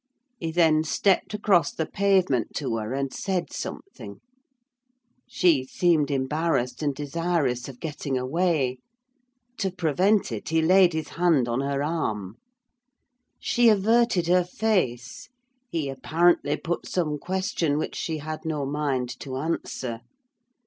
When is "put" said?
16.57-16.87